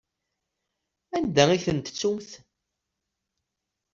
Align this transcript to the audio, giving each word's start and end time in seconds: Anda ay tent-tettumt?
Anda 1.17 1.43
ay 1.49 1.61
tent-tettumt? 1.65 2.29